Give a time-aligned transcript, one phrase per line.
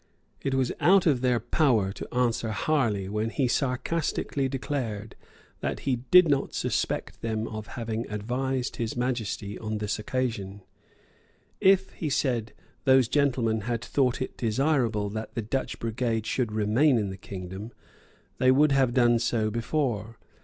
[0.41, 5.15] It was out of their power to answer Harley when he sarcastically declared
[5.59, 10.63] that he did not suspect them of having advised His Majesty on this occasion.
[11.59, 12.53] If, he said,
[12.85, 17.71] those gentlemen had thought it desirable that the Dutch brigade should remain in the kingdom,
[18.39, 20.17] they would have done so before.